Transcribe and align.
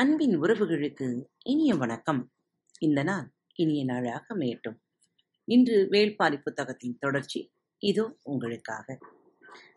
அன்பின் 0.00 0.42
உறவுகளுக்கு 0.42 1.26
இனிய 1.42 1.74
வணக்கம். 1.74 2.32
இந்த 2.78 3.02
நாள் 3.02 3.32
இனிய 3.54 3.84
நாளாக 3.84 4.36
மேட்டும் 4.36 4.76
இன்று 5.44 5.88
வேள்பாரி 5.90 6.42
புத்தகத்தின் 6.42 6.96
தொடர்ச்சி 6.98 7.50
இதோ 7.78 8.18
உங்களுக்காக. 8.22 8.98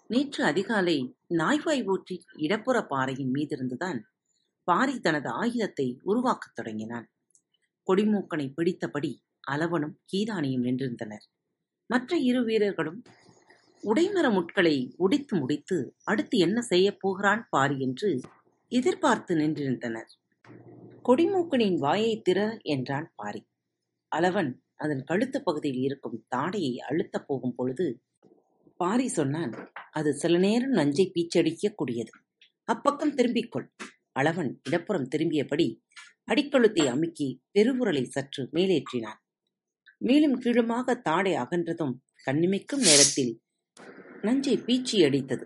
நேற்று 0.07 0.44
அதிகாலை 0.44 1.15
நாய்வாய் 1.29 1.83
ஊற்றில் 1.86 2.23
இடப்புற 2.38 2.86
பாறையின் 2.86 3.31
மீதிருந்துதான் 3.33 3.99
பாரி 4.63 4.99
தனது 4.99 5.29
ஆயுதத்தை 5.29 5.99
உருவாக்கத் 6.04 6.55
தொடங்கினான். 6.55 7.11
கொடிமூக்கனை 7.87 8.53
பிடித்தபடி 8.55 9.21
அளவனும் 9.51 9.95
கீதானியும் 10.13 10.63
நின்றிருந்தனர். 10.63 11.25
மற்ற 11.87 12.17
இரு 12.17 12.43
வீரர்களும் 12.43 13.01
உடைமர 13.83 14.31
முட்களை 14.31 14.93
உடைத்து 14.97 15.37
முடித்து 15.37 15.95
அடுத்து 16.03 16.37
என்ன 16.37 16.61
செய்யப் 16.61 16.99
போகிறான் 16.99 17.47
பாரி 17.49 17.79
என்று 17.79 18.19
எதிர்பார்த்து 18.77 19.33
நின்றிருந்தனர். 19.36 20.11
கொடிமூக்கனின் 21.07 21.77
வாயை 21.77 22.14
திற 22.27 22.39
என்றான் 22.73 23.07
பாரி. 23.15 23.41
அளவன் 24.11 24.51
அதன் 24.83 25.04
கழுத்து 25.04 25.39
பகுதியில் 25.43 25.81
இருக்கும் 25.81 26.18
தாடையை 26.36 26.73
அழுத்தப் 26.89 27.25
போகும் 27.28 27.55
பொழுது 27.55 27.86
பாரி 28.79 29.07
சொன்னான் 29.07 29.54
அது 29.91 30.09
சில 30.21 30.37
நேரம் 30.37 30.75
நஞ்சை 30.79 31.05
பீச்சடிக்கக்கூடியது. 31.15 32.11
அப்பக்கம் 32.67 33.16
திரும்பிக்கொள் 33.17 33.67
அளவன் 34.19 34.52
இடப்புறம் 34.67 35.08
திரும்பியபடி 35.08 35.67
அடிக்கழுத்தை 36.31 36.86
அமுக்கி 36.88 37.28
பெருவுரலை 37.53 38.03
சற்று 38.16 38.44
மேலேற்றினான். 38.55 39.19
மேலும் 39.97 40.38
கீழுமாக 40.44 40.95
தாடை 41.08 41.33
அகன்றதும் 41.33 41.95
கண்ணிமைக்கும் 42.28 42.86
நேரத்தில் 42.89 43.33
நஞ்சை 44.22 44.55
பீச்சி 44.67 44.97
அடித்தது 45.08 45.45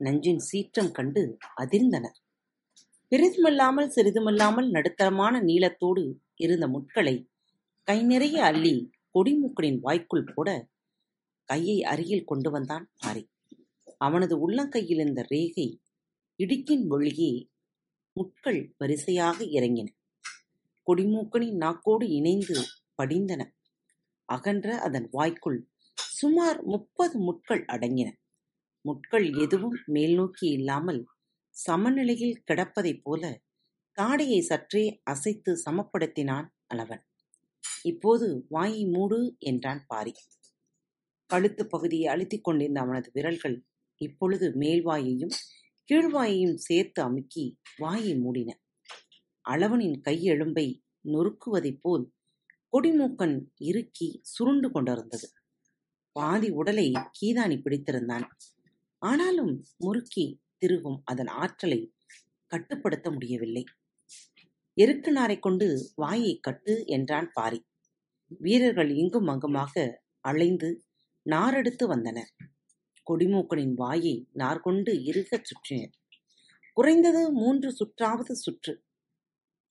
நஞ்சின் 0.00 0.42
சீற்றம் 0.48 0.92
கண்டு 0.92 1.22
அதிர்ந்தனர். 1.62 2.18
பெரிதுமல்லாமல் 3.14 3.90
சிறிதுமல்லாமல் 3.94 4.68
நடுத்தரமான 4.70 5.40
நீளத்தோடு 5.40 6.02
இருந்த 6.36 6.66
முட்களை 6.68 7.14
கை 7.88 8.02
நிறைய 8.02 8.44
அள்ளி 8.44 8.72
கொடிமூக்கனின் 9.10 9.78
வாய்க்குள் 9.80 10.24
போட 10.34 10.48
கையை 11.48 11.76
அருகில் 11.82 12.24
கொண்டு 12.24 12.50
வந்தான் 12.50 12.90
பாரி 12.98 13.22
அவனது 13.98 14.36
உள்ளங்கையில் 14.38 15.00
இருந்த 15.00 15.22
ரேகை 15.30 15.68
இடுக்கின் 16.38 16.86
வழியே 16.86 17.48
முட்கள் 18.16 18.74
வரிசையாக 18.76 19.38
இறங்கின. 19.44 19.88
கொடிமூக்கனின் 20.86 21.60
நாக்கோடு 21.62 22.08
இணைந்து 22.08 22.56
படிந்தன. 23.02 23.42
அகன்ற 24.24 24.78
அதன் 24.78 25.08
வாய்க்குள் 25.12 25.60
சுமார் 25.98 26.64
முப்பது 26.64 27.18
முட்கள் 27.18 27.64
அடங்கின. 27.64 28.08
முட்கள் 28.80 29.34
எதுவும் 29.34 29.78
மேல்நோக்கி 29.86 30.46
இல்லாமல் 30.50 31.00
சமநிலையில் 31.56 32.42
கிடப்பதைப் 32.50 33.02
போல 33.02 33.40
தாடையை 33.98 34.40
சற்றே 34.40 35.00
அசைத்து 35.02 35.52
சமப்படுத்தினான் 35.64 36.48
அளவன் 36.74 37.02
இப்போது 37.82 38.46
வாயை 38.48 38.86
மூடு 38.86 39.36
என்றான் 39.38 39.84
பாரி. 39.86 40.12
கழுத்து 41.30 41.66
பகுதியை 41.66 42.06
அழுத்திக் 42.14 42.44
கொண்டிருந்த 42.44 42.80
அவனது 42.80 43.10
விரல்கள் 43.14 43.56
இப்பொழுது 44.00 44.46
மேல்வாயையும் 44.58 45.34
கீழ்வாயையும் 45.88 46.56
சேர்த்து 46.56 47.02
அமுக்கி 47.02 47.44
வாயை 47.76 48.14
மூடின. 48.18 48.50
அளவனின் 49.44 49.96
கையெழும்பை 50.04 50.66
நொறுக்குவதைப் 51.08 51.80
போல் 51.80 52.04
கொடிமூக்கன் 52.72 53.36
இறுக்கி 53.60 54.08
சுருண்டு 54.22 54.70
கொண்டிருந்தது. 54.70 55.28
பாதி 56.12 56.48
உடலை 56.50 56.92
கீதானி 57.18 57.56
பிடித்திருந்தான். 57.60 58.26
ஆனாலும் 59.02 59.64
முறுக்கி 59.76 60.26
திருகும் 60.64 60.98
அதன் 61.04 61.30
ஆற்றலை 61.42 61.80
கட்டுப்படுத்த 62.52 63.08
முடியவில்லை. 63.10 63.64
எருக்குனாரை 64.76 65.36
கொண்டு 65.38 65.66
வாயை 65.94 66.32
கட்டு 66.40 66.74
என்றான் 66.86 67.28
பாரி. 67.32 67.60
வீரர்கள் 68.40 68.90
இங்கும் 68.94 69.28
அங்குமாக 69.28 69.74
அலைந்து 70.24 70.68
நாரெடுத்து 71.26 71.84
வந்தனர். 71.86 72.32
கொடிமூக்கனின் 73.06 73.74
வாயை 73.74 74.14
நார்கொண்டு 74.32 74.92
இறுகச் 75.04 75.46
சுற்றினர். 75.48 75.94
குறைந்தது 76.76 77.22
மூன்று 77.32 77.68
சுற்றாவது 77.70 78.34
சுற்று. 78.44 78.74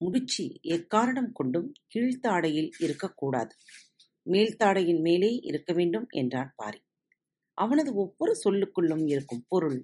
முடிச்சு 0.00 0.44
எக்காரணம் 0.68 1.32
கொண்டும் 1.32 1.68
கீழ்த்தாடையில் 1.92 2.70
இருக்கக்கூடாது 2.78 3.54
மேல்தாடையின் 4.26 5.00
மேலே 5.00 5.30
இருக்க 5.42 5.70
வேண்டும் 5.72 6.06
என்றான் 6.12 6.52
பாரி. 6.56 6.80
அவனது 7.58 7.90
ஒவ்வொரு 7.94 8.32
சொல்லுக்குள்ளும் 8.44 9.04
இருக்கும் 9.06 9.44
பொருள் 9.48 9.78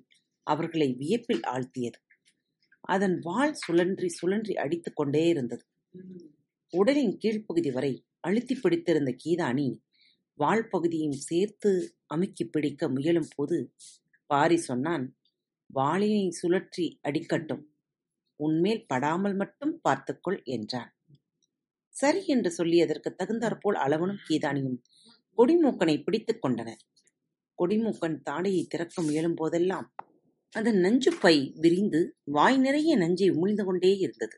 அவர்களை 0.46 0.88
வியப்பில் 0.92 1.44
ஆழ்த்தியது. 1.46 1.98
அதன் 2.80 3.16
வாள் 3.18 3.54
சுழன்றி 3.62 4.08
சுழன்றி 4.18 4.54
அடித்துக் 4.54 4.96
கொண்டே 4.96 5.22
இருந்தது. 5.28 5.64
உடலின் 6.72 7.14
கீழ்ப்பகுதி 7.22 7.70
வரை 7.72 7.92
அழுத்தி 8.20 8.54
பிடித்திருந்த 8.54 9.10
கீதானி 9.24 9.68
வால் 10.38 10.68
பகுதியும் 10.68 11.18
சேர்த்து 11.28 11.70
அமுக்கி 12.06 12.44
பிடிக்க 12.44 12.88
முயலும் 12.88 13.30
போது 13.36 13.56
பாரி 14.26 14.56
சொன்னான் 14.56 15.04
வாளினை 15.70 16.26
சுழற்றி 16.40 16.86
அடிக்கட்டும். 17.08 17.62
உன்மேல் 18.40 18.86
படாமல் 18.86 19.34
மட்டும் 19.34 19.74
பார்த்துக்கொள் 19.80 20.38
என்றான். 20.44 20.90
சரி 21.94 22.20
என்று 22.26 22.50
சொல்லியதற்கு 22.50 23.10
தகுந்தாற்போல் 23.14 23.76
அளவனும் 23.76 24.22
கீதானியும் 24.28 24.78
கொடிமூக்கனை 25.38 25.96
பிடித்துக் 26.02 26.42
கொண்டனர். 26.42 26.82
கொடிமூக்கன் 27.58 28.16
தாடையை 28.30 28.62
திறக்க 28.66 29.02
முயலும் 29.02 29.34
போதெல்லாம் 29.34 29.88
அதன் 30.52 30.78
நஞ்சு 30.78 31.10
பை 31.20 31.52
விரிந்து 31.54 32.16
வாய் 32.24 32.58
நிறைய 32.58 32.96
நஞ்சை 32.96 33.30
உமிழ்ந்து 33.30 33.64
கொண்டே 33.64 33.96
இருந்தது. 33.96 34.36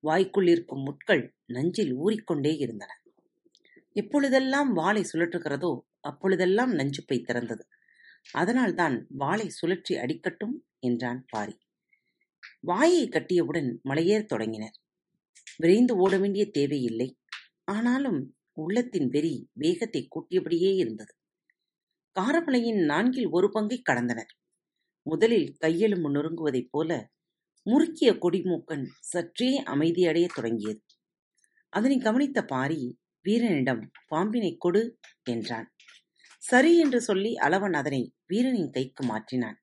வாய்க்குள் 0.00 0.48
இருக்கும் 0.48 0.82
முட்கள் 0.82 1.36
நஞ்சில் 1.46 1.92
ஊறிக்கொண்டே 1.96 2.56
இருந்தன. 2.56 3.02
எப்பொழுதெல்லாம் 3.92 4.72
வாளை 4.72 5.04
சுழற்றுகிறதோ 5.12 5.80
அப்பொழுதெல்லாம் 6.00 6.72
நஞ்சு 6.72 7.02
பை 7.06 7.24
திறந்தது. 7.28 7.64
அதனால்தான் 8.32 9.06
வாளை 9.08 9.50
சுழற்றி 9.60 9.94
அடிக்கட்டும் 9.94 10.56
என்றான் 10.78 11.24
பாரி. 11.28 11.56
வாயை 12.60 13.08
கட்டியவுடன் 13.08 13.70
மலையேறத் 13.88 14.24
தொடங்கினர். 14.24 14.76
விரைந்து 15.56 15.96
ஓட 15.96 16.18
வேண்டிய 16.18 16.50
தேவையில்லை. 16.50 17.18
ஆனாலும் 17.64 18.36
உள்ளத்தின் 18.52 19.08
வெறி 19.08 19.48
வேகத்தை 19.52 20.08
கூட்டியபடியே 20.08 20.74
இருந்தது. 20.74 21.14
காரமலையின் 22.20 22.84
நான்கில் 22.84 23.28
ஒரு 23.28 23.50
பங்கை 23.50 23.82
கடந்தனர். 23.90 24.32
முதலில் 25.08 25.48
கையெலும்பு 25.60 26.08
நொறுங்குவதைப் 26.10 26.70
போல 26.70 26.90
முறுக்கிய 27.66 28.10
கொடிமூக்கன் 28.22 28.84
சற்றே 29.00 29.50
அமைதியடையத் 29.64 30.34
தொடங்கியது. 30.34 30.80
அதனை 31.72 31.96
கவனித்த 31.98 32.38
பாரி 32.44 32.80
வீரனிடம் 33.24 33.82
பாம்பினை 34.06 34.56
கொடு 34.56 34.82
என்றான். 35.30 35.68
சரி 36.42 36.72
என்று 36.78 37.00
சொல்லி 37.00 37.32
அளவன் 37.36 37.72
அதனை 37.72 38.02
வீரனின் 38.26 38.70
கைக்கு 38.70 39.02
மாற்றினான். 39.04 39.58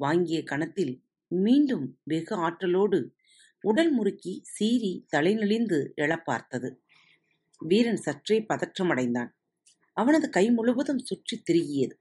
வாங்கிய 0.00 0.38
கணத்தில் 0.42 0.94
மீண்டும் 1.32 1.86
வெகு 2.04 2.34
ஆற்றலோடு 2.36 3.00
உடல் 3.64 3.92
முறுக்கி 3.92 4.34
சீறி 4.44 4.92
தலைநெளிந்து 5.16 5.78
எழப்பார்த்தது 5.96 6.70
வீரன் 7.60 8.02
சற்றே 8.06 8.38
பதற்றமடைந்தான். 8.48 9.30
அவனது 9.96 10.26
கை 10.30 10.46
முழுவதும் 10.50 11.02
சுற்றித் 11.08 11.44
திரிகியது. 11.50 11.94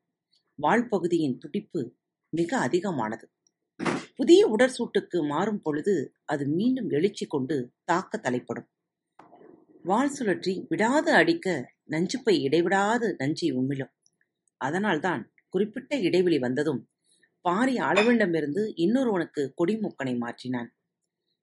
வால்பகுதியின் 0.59 1.37
துடிப்பு 1.37 1.81
மிக 2.33 2.57
அதிகமானது. 2.57 3.25
புதிய 4.15 4.41
உடற்சூட்டுக்கு 4.47 5.27
மாறும் 5.27 5.61
பொழுது 5.61 6.13
அது 6.25 6.47
மீண்டும் 6.47 6.89
எழுச்சி 6.89 7.25
கொண்டு 7.25 7.73
தாக்க 7.83 8.17
தலைப்படும். 8.17 8.67
வால் 9.83 10.13
சுழற்றி 10.19 10.53
விடாது 10.67 11.11
அடிக்க 11.13 11.47
நஞ்சுப்பை 11.89 12.35
இடைவிடாது 12.41 13.15
நஞ்சை 13.17 13.49
உமிழும் 13.51 13.93
அதனால்தான் 14.57 15.21
குறிப்பிட்ட 15.49 15.99
இடைவெளி 15.99 16.39
வந்ததும் 16.39 16.81
பாரி 17.45 17.75
அளவிடமிருந்து 17.77 18.63
இன்னொருவனுக்கு 18.75 19.41
கொடிமூக்கனை 19.57 20.13
மாற்றினான். 20.17 20.69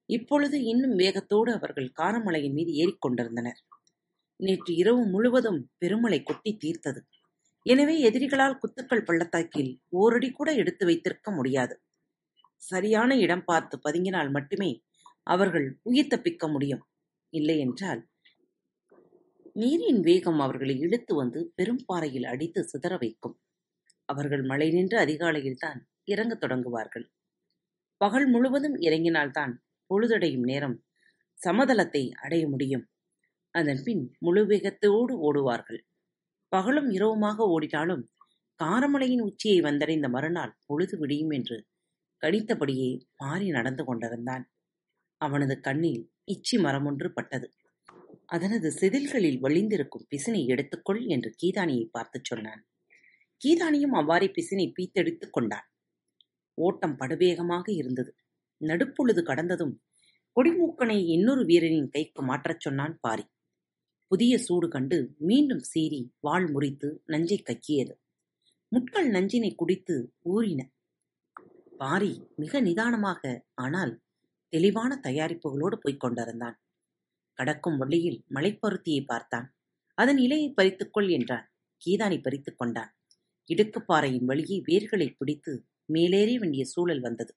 இப்பொழுது 0.08 0.56
இன்னும் 0.62 0.94
வேகத்தோடு 0.94 1.50
அவர்கள் 1.52 1.88
காரமலையின் 2.00 2.52
மீது 2.52 2.72
ஏறிக்கொண்டிருந்தனர். 2.82 3.58
நேற்று 4.40 4.72
இரவு 4.74 5.02
முழுவதும் 5.06 5.60
பெருமழை 5.78 6.22
கொட்டி 6.22 6.56
தீர்த்தது. 6.56 7.00
எனவே 7.66 7.94
எதிரிகளால் 8.00 8.58
குத்துக்கள் 8.58 9.04
பள்ளத்தாக்கில் 9.04 9.80
ஓரடி 9.88 10.30
கூட 10.30 10.54
எடுத்து 10.54 10.86
வைத்திருக்க 10.86 11.30
முடியாது. 11.30 11.74
சரியான 12.62 13.16
இடம் 13.16 13.44
பார்த்து 13.44 13.80
பதுங்கினால் 13.88 14.30
மட்டுமே 14.30 14.84
அவர்கள் 15.22 15.66
உயிர் 15.82 16.06
தப்பிக்க 16.06 16.48
முடியும். 16.48 16.82
இல்லையென்றால் 17.32 18.00
நீரின் 19.52 20.00
வேகம் 20.00 20.40
அவர்களை 20.40 20.78
இழுத்து 20.78 21.14
வந்து 21.14 21.52
பெரும் 21.54 21.84
பாறையில் 21.86 22.24
அடித்து 22.24 22.60
சிதற 22.72 22.98
வைக்கும். 22.98 23.36
அவர்கள் 24.04 24.42
மழை 24.42 24.70
நின்ற 24.70 25.04
அதிகாலையில்தான் 25.04 25.80
இறங்கத் 26.04 26.42
தொடங்குவார்கள். 26.42 27.06
பகல் 27.96 28.26
முழுவதும் 28.26 28.76
இறங்கினால்தான் 28.76 29.52
பொழுதடையும் 29.90 30.46
நேரம் 30.46 30.76
சமதளத்தை 31.40 32.10
அடைய 32.10 32.48
முடியும். 32.48 32.84
அதன் 33.54 33.80
பின் 33.84 34.16
முழு 34.18 34.46
வேகத்தோடு 34.46 35.14
ஓடுவார்கள். 35.18 35.80
பகலும் 36.48 36.90
இரவுமாக 36.90 37.36
ஓடினாலும் 37.36 38.04
காரமலையின் 38.60 39.20
உச்சியை 39.20 39.60
வந்தடைந்த 39.60 40.10
மறுநாள் 40.10 40.58
பொழுது 40.66 40.98
விடியும் 40.98 41.30
என்று 41.30 41.66
கணித்தபடியே 42.22 43.00
மாறி 43.16 43.48
நடந்து 43.48 43.84
கொண்டிருந்தான் 43.84 44.44
அவனது 45.20 45.60
கண்ணில் 45.60 46.12
இச்சி 46.26 46.56
மரமொன்று 46.56 47.08
பட்டது. 47.08 47.48
அதனது 48.32 48.68
செதில்களில் 48.80 49.40
வழிந்திருக்கும் 49.40 50.06
பிசினை 50.10 50.46
எடுத்துக்கொள் 50.46 51.06
என்று 51.06 51.34
கீதானியைப் 51.42 51.92
பார்த்துச் 51.92 52.24
சொன்னான். 52.24 52.62
கீதானியும் 53.40 53.94
அவ்வாறே 53.94 54.26
பிசினை 54.26 54.72
பீத்தெடுத்துக் 54.76 55.32
கொண்டான். 55.32 55.66
ஓட்டம் 56.54 56.96
படுவேகமாக 56.98 57.64
இருந்தது. 57.72 58.14
நடுப்பொழுது 58.60 59.22
கடந்ததும் 59.22 59.74
கொடிமூக்கனை 60.36 61.04
இன்னொரு 61.06 61.44
வீரனின் 61.44 61.88
கைக்கு 61.88 62.22
மாற்றச் 62.26 62.60
சொன்னான் 62.60 62.98
பாரி. 63.00 63.24
புதிய 64.08 64.38
சூடு 64.38 64.68
கண்டு 64.68 65.14
மீண்டும் 65.18 65.58
சீறி 65.58 66.12
வாள் 66.20 66.52
முறித்து 66.52 67.02
நஞ்சை 67.06 67.42
கக்கியது. 67.42 67.94
முட்கள் 68.68 69.10
நஞ்சினைக் 69.10 69.58
குடித்து 69.58 70.14
ஊறின. 70.24 70.60
பாரி 71.78 72.26
மிக 72.36 72.60
நிதானமாக 72.60 73.46
ஆனால் 73.54 74.02
தெளிவான 74.48 75.00
தயாரிப்புகளோடு 75.02 75.76
போய்க் 75.80 76.00
கொண்டிருந்தான். 76.00 76.62
கடக்கும் 77.32 77.76
வழியில் 77.76 78.24
மலைப்பருத்தியைப் 78.30 79.06
பார்த்தான். 79.06 79.56
அதன் 79.94 80.16
இலையைப் 80.16 80.54
பறித்துக்கொள் 80.60 81.10
என்றான். 81.10 81.52
கீதானி 81.86 82.22
பறித்துக் 82.22 82.58
கொண்டான். 82.58 82.96
இடுக்குப்பாறையின் 83.54 84.24
வழியே 84.24 84.62
வேர்களைப் 84.66 85.16
பிடித்து 85.18 85.66
மேலேறிய 85.92 86.34
வேண்டிய 86.34 86.64
சூழல் 86.64 87.00
வந்தது. 87.00 87.36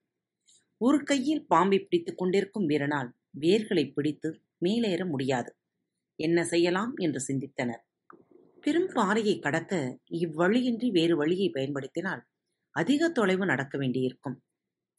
ஒரு 0.77 1.03
கையில் 1.03 1.47
பாம்பைப் 1.47 1.89
பிடித்துக் 1.89 2.17
கொண்டிருக்கும் 2.17 2.69
வீரனால் 2.69 3.11
வேர்களைப் 3.39 3.93
பிடித்து 3.93 4.41
மேலேற 4.61 5.09
முடியாது. 5.09 5.55
என்ன 6.21 6.45
செய்யலாம் 6.45 6.93
என்று 6.97 7.19
சிந்தித்தனர். 7.27 7.83
பெரும் 8.61 8.89
பாறையை 8.93 9.39
கடக்க 9.39 9.99
இவ்வழியின்றி 10.13 10.91
வேறு 10.91 11.15
வழியைப் 11.15 11.53
பயன்படுத்தினால் 11.53 12.21
அதிக 12.75 13.09
தொலைவு 13.09 13.45
நடக்க 13.45 13.77
வேண்டியிருக்கும். 13.77 14.37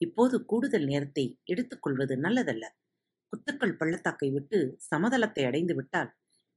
இப்போது 0.01 0.45
கூடுதல் 0.45 0.85
நேரத்தை 0.85 1.25
எடுத்துக்கொள்வது 1.45 2.15
நல்லதல்ல. 2.17 2.65
குத்துக்கள் 3.33 3.77
பள்ளத்தாக்கை 3.77 4.31
விட்டு 4.31 4.59
சமதளத்தை 4.79 5.45
அடைந்து 5.45 5.75
விட்டால் 5.75 6.11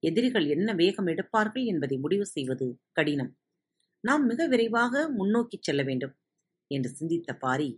எதிரிகள் 0.03 0.47
என்ன 0.47 0.73
வேகம் 0.73 1.07
எடுப்பார்கள் 1.07 1.65
என்பதை 1.65 1.97
முடிவு 1.97 2.25
செய்வது 2.25 2.79
கடினம். 2.91 3.31
நாம் 4.03 4.25
மிக 4.25 4.47
விரைவாக 4.47 5.09
முன்னோக்கிச் 5.09 5.63
செல்ல 5.63 5.83
வேண்டும் 5.83 6.15
என்று 6.71 6.89
சிந்தித்த 6.89 7.33
பாரி 7.35 7.69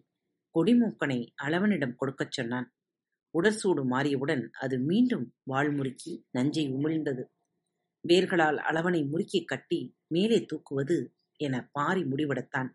கொடிமூக்கனை 0.56 1.20
அளவனிடம் 1.36 1.96
கொடுக்கச் 1.96 2.32
சொன்னான். 2.32 2.68
உடற்சூடு 3.42 3.88
மாறியவுடன் 3.90 4.50
அது 4.50 4.80
மீண்டும் 4.80 5.34
வாள் 5.44 5.72
முறுக்கி 5.72 6.26
நஞ்சை 6.30 6.74
உமிழ்ந்தது. 6.74 7.24
வேர்களால் 8.08 8.58
அளவனை 8.58 9.08
முறுக்கிக் 9.08 9.46
கட்டி 9.46 9.96
மேலே 10.08 10.46
தூக்குவது 10.46 11.08
என 11.36 11.70
பாரி 11.72 12.02
முடிவெடுத்தான். 12.02 12.70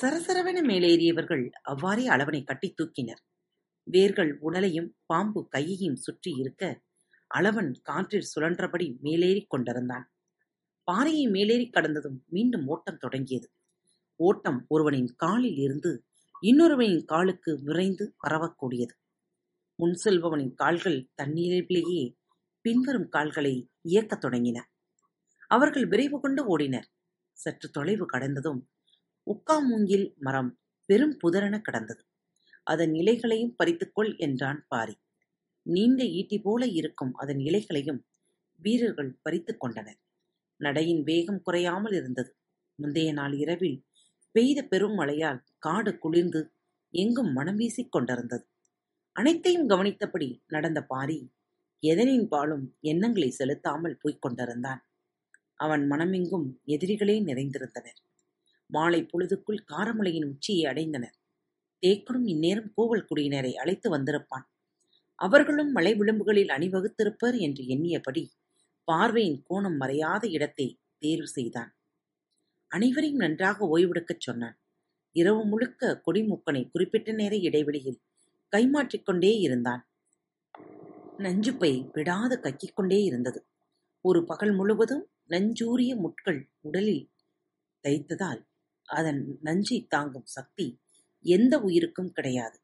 சரசரவென 0.00 0.62
மேலேறியவர்கள் 0.62 1.50
அவ்வாறே 1.62 2.06
அளவனை 2.06 2.44
கட்டித் 2.44 2.80
தூக்கினர். 2.80 3.22
வேர்கள் 3.82 4.38
உடலையும் 4.38 4.96
பாம்பு 5.06 5.48
கையையும் 5.48 5.96
சுற்றி 5.96 6.30
இருக்க 6.36 6.82
அளவன் 7.34 7.74
காற்றில் 7.82 8.26
சுழன்றபடி 8.34 8.98
மேலேறிக் 9.02 9.50
கொண்டிருந்தான். 9.50 10.12
பாறையை 10.82 11.26
மேலேறிக் 11.26 11.72
கடந்ததும் 11.72 12.24
மீண்டும் 12.26 12.66
ஓட்டம் 12.66 12.96
தொடங்கியது. 12.96 13.52
ஓட்டம் 14.16 14.64
ஒருவனின் 14.68 15.14
காலில் 15.16 15.56
இருந்து 15.56 16.04
இன்னொருவனின் 16.42 17.04
காலுக்கு 17.04 17.60
விரைந்து 17.62 18.14
பரவக்கூடியது. 18.28 18.98
முன் 19.80 20.00
செல்பவனின் 20.04 20.54
கால்கள் 20.54 21.10
தண்ணீரிலேயே 21.22 22.16
பின்வரும் 22.60 23.08
கால்களை 23.08 23.70
இயக்கத் 23.80 24.24
தொடங்கின. 24.24 24.62
அவர்கள் 25.46 25.88
விரைவு 25.88 26.20
கொண்டு 26.20 26.58
ஓடினர். 26.58 26.84
சற்று 27.32 27.70
தொலைவு 27.70 28.06
கடந்ததும் 28.06 28.68
உக்காமூங்கில் 29.26 30.14
மரம் 30.16 30.60
பெரும் 30.84 31.18
புதரென 31.22 31.60
கடந்தது 31.60 32.04
அதன் 32.62 32.92
இலைகளையும் 32.92 33.56
பறித்துக்கொள் 33.64 34.18
என்றான் 34.18 34.64
பாரி. 34.68 34.96
நீண்ட 35.62 36.04
ஈட்டி 36.04 36.40
போல 36.40 36.66
இருக்கும் 36.66 37.14
அதன் 37.14 37.38
இலைகளையும் 37.38 38.04
வீரர்கள் 38.56 39.18
பறித்துக் 39.22 39.60
கொண்டனர். 39.60 40.00
நடையின் 40.56 41.02
வேகம் 41.02 41.42
குறையாமல் 41.42 41.92
இருந்தது. 41.92 42.36
முந்தைய 42.74 43.12
நாள் 43.12 43.32
இரவில் 43.32 43.84
பெய்த 44.30 44.62
பெரும் 44.62 44.94
மழையால் 44.94 45.44
காடு 45.58 45.98
குளிர்ந்து 45.98 46.52
எங்கும் 46.90 47.32
மனம் 47.32 47.56
வீசிக் 47.56 47.92
கொண்டிருந்தது. 47.92 48.49
அனைத்தையும் 49.16 49.68
கவனித்தபடி 49.68 50.28
நடந்த 50.46 50.80
பாரி 50.82 51.18
எதனின் 51.82 52.26
பாலும் 52.28 52.64
எண்ணங்களை 52.80 53.30
செலுத்தாமல் 53.30 53.98
போய்க் 54.00 54.22
கொண்டிருந்தான். 54.22 54.80
அவன் 55.56 55.82
மனமெங்கும் 55.90 56.46
எதிரிகளே 56.66 57.16
நிறைந்திருந்தனர். 57.24 57.98
மாலை 58.70 59.00
பொழுதுக்குள் 59.02 59.60
காரமலையின் 59.72 60.28
உச்சியை 60.28 60.64
அடைந்தனர். 60.72 61.16
தேக்கனும் 61.82 62.26
இந்நேரம் 62.26 62.70
கூவல் 62.76 63.06
குடியினரை 63.10 63.52
அழைத்து 63.54 63.88
வந்திருப்பான். 63.90 64.46
அவர்களும் 65.18 65.70
மலை 65.70 65.92
விளிம்புகளில் 65.94 66.52
அணிவகுத்திருப்பர் 66.56 67.36
என்று 67.38 67.64
எண்ணியபடி 67.66 68.24
பார்வையின் 68.88 69.40
கோணம் 69.48 69.78
மறையாத 69.80 70.24
இடத்தை 70.28 70.68
தேர்வு 70.98 71.28
செய்தான். 71.28 71.70
அனைவரையும் 72.70 73.16
நன்றாக 73.16 73.66
ஓய்வெடுக்கச் 73.68 74.24
சொன்னான். 74.26 74.56
இரவு 75.16 75.42
முழுக்க 75.44 76.00
கொடிமூக்கனை 76.06 76.62
குறிப்பிட்ட 76.70 77.12
நேர 77.12 77.34
இடைவெளியில் 77.48 78.00
கைமாற்றிக் 78.56 79.04
கொண்டே 79.04 79.38
இருந்தான். 79.38 79.88
நஞ்சுப்பை 81.18 81.90
விடாது 81.92 82.36
கக்கிக்கொண்டே 82.36 83.02
இருந்தது. 83.02 83.46
ஒரு 84.00 84.24
பகல் 84.24 84.52
முழுவதும் 84.52 85.10
நஞ்சூரிய 85.28 85.96
முட்கள் 85.96 86.50
உடலில் 86.60 87.10
தைத்ததால் 87.84 88.40
அதன் 88.84 89.38
நஞ்சை 89.42 89.86
தாங்கும் 89.86 90.26
சக்தி 90.26 90.80
எந்த 91.24 91.60
உயிருக்கும் 91.60 92.12
கிடையாது. 92.12 92.58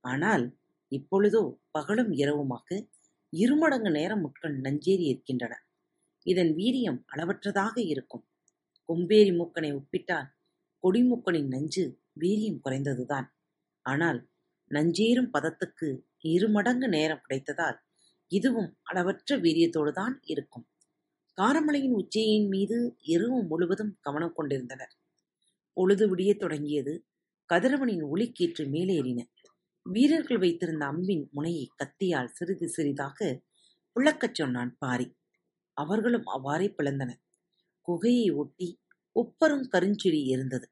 ஆனால் 0.00 0.58
இப்பொழுதோ 0.88 1.58
பகலும் 1.70 2.12
இரவுமாக 2.12 2.88
இருமடங்கு 3.32 3.90
நேரம் 3.90 4.20
முட்கள் 4.20 4.60
நஞ்சேறி 4.60 5.04
இருக்கின்றன. 5.06 5.54
இதன் 6.22 6.52
வீரியம் 6.54 7.04
அளவற்றதாக 7.12 7.76
இருக்கும். 7.76 8.24
கொம்பேறி 8.88 9.32
மூக்கனை 9.36 9.70
ஒப்பிட்டால் 9.74 10.28
கொடிமூக்கனின் 10.84 11.48
நஞ்சு 11.48 11.84
வீரியம் 12.20 12.60
குறைந்ததுதான். 12.64 13.26
ஆனால் 13.82 14.20
நஞ்சேறும் 14.74 15.30
பதத்துக்கு 15.32 16.02
இருமடங்கு 16.18 16.88
நேரம் 16.88 17.22
கிடைத்ததால் 17.28 17.78
இதுவும் 18.26 18.78
அளவற்ற 18.82 19.36
வீரியத்தோடுதான் 19.36 20.14
இருக்கும். 20.22 20.68
காரமலையின் 21.40 21.92
உச்சியின் 21.92 22.48
மீது 22.48 22.96
இரவு 23.02 23.44
முழுவதும் 23.44 23.96
கவனம் 24.00 24.32
கொண்டிருந்தனர். 24.32 24.96
பொழுது 25.72 26.08
விடியத் 26.08 26.38
தொடங்கியது. 26.38 27.06
கதிரவனின் 27.52 28.02
ஒளிக்கீற்று 28.02 28.64
மேலேறின. 28.68 29.22
வீரர்கள் 29.82 30.38
வைத்திருந்த 30.38 30.86
அம்பின் 30.86 31.30
முனையை 31.30 31.68
கத்தியால் 31.76 32.26
சிறிது 32.26 32.68
சிறிதாக 32.68 33.42
பிளக்கச் 33.96 34.34
சொன்னான் 34.34 34.76
பாரி. 34.78 35.16
அவர்களும் 35.72 36.24
அவ்வாறே 36.24 36.74
பிளந்தனர். 36.78 37.22
குகையை 37.88 38.34
ஒட்டி 38.34 38.80
ஒப்பரும் 39.16 39.68
கருஞ்செடி 39.72 40.24
இருந்தது. 40.24 40.70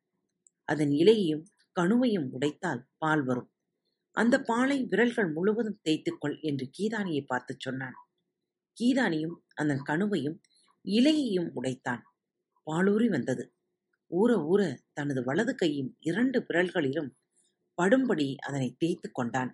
அதன் 0.65 0.91
இலையையும் 0.91 1.45
கணுவையும் 1.81 2.29
உடைத்தால் 2.33 2.83
பால் 2.99 3.25
வரும். 3.25 3.52
அந்தப் 4.17 4.47
பாலை 4.47 4.85
விரல்கள் 4.85 5.31
முழுவதும் 5.33 5.81
தேய்த்துக்கொள் 5.85 6.41
என்று 6.41 6.71
கீதானியைப் 6.79 7.27
பார்த்துச் 7.27 7.61
சொன்னான். 7.61 7.97
கீதானியும் 8.77 9.37
அதன் 9.55 9.83
கணுவையும் 9.89 10.37
இலையையும் 10.85 11.51
உடைத்தான். 11.55 12.03
பாலூறி 12.67 13.09
வந்தது. 13.09 13.45
ஊற 14.11 14.31
ஊற 14.47 14.63
தனது 14.93 15.25
வலது 15.25 15.55
கையின் 15.55 15.97
இரண்டு 16.01 16.39
விரல்களிலும் 16.41 17.11
படும்படி 17.79 18.37
அதனைத் 18.39 18.79
தேய்த்துக் 18.79 19.15
கொண்டான். 19.15 19.53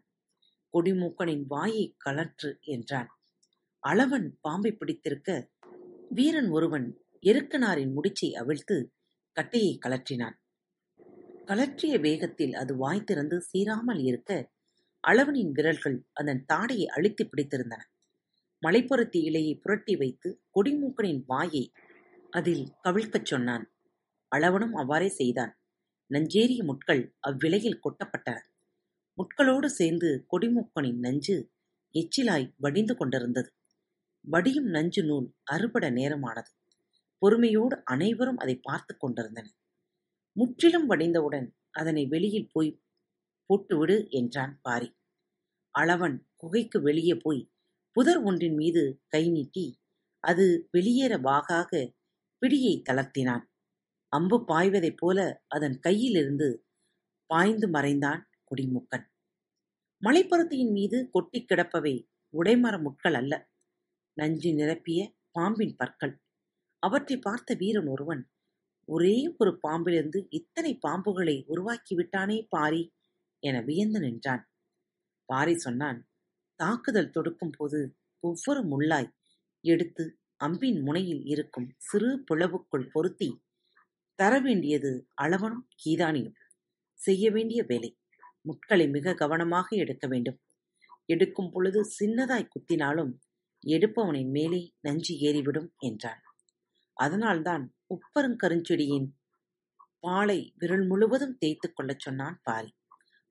கொடிமூக்கனின் 0.75 1.45
வாயைக் 1.47 1.97
கழற்று 2.07 2.51
என்றான். 2.67 3.11
அளவன் 3.83 4.29
பாம்பை 4.41 4.73
பிடித்திருக்க 4.73 5.31
வீரன் 6.11 6.49
ஒருவன் 6.49 6.87
எருக்கனாரின் 7.23 7.93
முடிச்சை 7.95 8.31
அவிழ்த்து 8.33 8.77
கட்டையை 9.37 9.79
கழற்றினான். 9.79 10.37
கழற்றிய 11.49 12.01
வேகத்தில் 12.01 12.55
அது 12.55 12.77
வாய் 12.77 13.05
திறந்து 13.05 13.37
சீராமல் 13.41 14.01
இருக்க 14.05 14.33
அளவனின் 15.01 15.53
விரல்கள் 15.53 15.97
அதன் 16.13 16.45
தாடையை 16.53 16.87
அழுத்தி 16.87 17.25
பிடித்திருந்தன. 17.25 17.83
மலைப்புறத்தி 18.63 19.19
இலையை 19.21 19.61
புரட்டி 19.61 19.97
வைத்து 19.97 20.29
கொடிமூக்கனின் 20.51 21.23
வாயை 21.27 21.65
அதில் 22.31 22.65
கவிழ்க்கச் 22.83 23.25
சொன்னான். 23.25 23.65
அளவனும் 24.33 24.75
அவ்வாறே 24.75 25.09
செய்தான். 25.09 25.53
நஞ்சேரிய 26.11 26.63
முட்கள் 26.65 27.03
அவ்விலையில் 27.21 27.81
கொட்டப்பட்டன. 27.81 28.39
முட்களோடு 29.19 29.67
சேர்ந்து 29.67 30.27
கொடிமூக்கனின் 30.29 31.01
நஞ்சு 31.01 31.37
எச்சிலாய் 31.95 32.53
வடிந்து 32.57 32.97
கொண்டிருந்தது. 32.97 33.51
வடியும் 34.25 34.67
நஞ்சு 34.67 35.03
நூல் 35.05 35.29
அறுபட 35.45 35.91
நேரமானது. 35.91 36.51
பொறுமையோடு 37.23 37.77
அனைவரும் 37.85 38.37
அதை 38.37 38.57
பார்த்து 38.63 38.97
கொண்டிருந்தனர். 38.97 39.55
முற்றிலும் 40.37 40.91
வடிந்தவுடன் 40.91 41.49
அதனை 41.71 42.07
வெளியில் 42.07 42.51
போய் 42.53 42.71
போட்டுவிடு 43.51 44.09
என்றான் 44.11 44.59
பாரி. 44.63 44.89
அளவன் 45.75 46.17
குகைக்கு 46.37 46.81
வெளியே 46.81 47.15
போய் 47.15 47.43
புதர் 47.97 48.21
ஒன்றின் 48.23 48.55
மீது 48.55 48.83
கை 49.09 49.31
நீட்டி 49.31 49.67
அது 50.25 50.69
வெளியேற 50.71 51.17
வாகாக 51.19 51.71
பிடியைத் 52.43 52.85
தளர்த்தினான். 52.89 53.45
அம்பு 54.13 54.45
பாய்வதைப் 54.45 54.97
போல 54.97 55.19
அதன் 55.47 55.79
கையிலிருந்து 55.79 56.49
பாய்ந்து 57.31 57.69
மறைந்தான் 57.69 58.23
குடிமுக்கன் 58.51 59.07
மலைப்பருத்தியின் 60.03 60.73
மீது 60.73 61.11
கொட்டி 61.11 61.45
கிடப்பவை 61.45 61.95
உடைமர 62.35 62.75
முட்கள் 62.83 63.15
அல்ல 63.15 63.35
நஞ்சு 64.17 64.51
நிரப்பிய 64.53 65.01
பாம்பின் 65.31 65.77
பற்கள் 65.77 66.15
அவற்றை 66.83 67.17
பார்த்த 67.19 67.55
வீரன் 67.55 67.87
ஒருவன் 67.87 68.23
ஒரே 68.89 69.35
ஒரு 69.39 69.59
பாம்பிலிருந்து 69.69 70.27
இத்தனை 70.29 70.79
பாம்புகளை 70.87 71.45
உருவாக்கிவிட்டானே 71.49 72.47
பாரி 72.49 72.83
என 73.43 73.61
வியந்து 73.61 74.01
நின்றான். 74.01 74.43
பாரி 75.25 75.55
சொன்னான் 75.57 76.09
தாக்குதல் 76.61 77.11
தொடுக்கும் 77.11 77.55
போது 77.57 77.97
ஒவ்வொரு 78.21 78.61
முள்ளாய் 78.63 79.11
எடுத்து 79.65 80.05
அம்பின் 80.45 80.81
முனையில் 80.83 81.25
இருக்கும் 81.25 81.69
சிறு 81.79 82.25
பிளவுக்குள் 82.31 82.91
பொருத்தி 82.93 83.29
தர 84.15 84.41
வேண்டியது 84.41 84.91
அளவனும் 85.23 85.67
கீதானியும். 85.83 86.37
செய்ய 87.01 87.31
வேண்டிய 87.31 87.63
வேலை. 87.63 87.91
முட்களை 88.49 88.87
மிக 88.91 89.15
கவனமாக 89.15 89.69
எடுக்க 89.77 90.07
வேண்டும். 90.07 90.39
எடுக்கும் 91.05 91.51
பொழுது 91.51 91.81
சின்னதாய் 91.99 92.51
குத்தினாலும் 92.55 93.13
எடுப்பவனின் 93.65 94.31
மேலே 94.31 94.61
நஞ்சு 94.81 95.15
ஏறிவிடும் 95.29 95.69
என்றான். 95.79 96.21
அதனால்தான் 96.97 97.65
உப்பருங்கருஞ்செடியின் 97.95 99.09
பாலை 99.99 100.53
விரல் 100.57 100.87
முழுவதும் 100.87 101.39
தேய்த்துக் 101.39 101.77
கொள்ளச் 101.77 102.01
சொன்னான் 102.01 102.41
பாரி. 102.43 102.75